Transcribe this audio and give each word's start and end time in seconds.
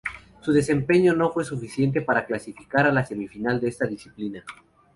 Su 0.41 0.51
desempeño 0.51 1.13
no 1.13 1.29
fue 1.31 1.45
suficiente 1.45 2.01
para 2.01 2.25
clasificar 2.25 2.87
a 2.87 2.91
la 2.91 3.05
semifinal 3.05 3.59
de 3.61 3.67
esta 3.69 3.85
disciplina. 3.85 4.43